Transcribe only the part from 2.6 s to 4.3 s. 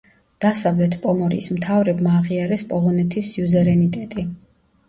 პოლონეთის სიუზერენიტეტი.